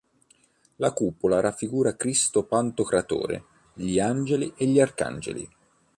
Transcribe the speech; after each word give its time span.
La 0.77 0.93
cupola 0.93 1.39
raffigura 1.41 1.95
Cristo 1.95 2.43
Pantocratore, 2.47 3.43
gli 3.75 3.99
angeli 3.99 4.51
e 4.57 4.65
gli 4.65 4.79
arcangeli. 4.79 5.47